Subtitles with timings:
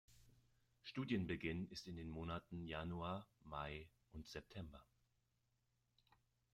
[0.81, 4.83] Studienbeginn ist in den Monaten Januar, Mai und September.